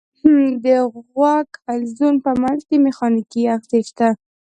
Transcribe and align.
د 0.63 0.65
غوږ 1.13 1.47
حلزون 1.65 2.15
په 2.25 2.31
منځ 2.41 2.59
کې 2.67 2.77
مېخانیکي 2.85 3.41
آخذې 3.55 3.79
شته. 3.89 4.07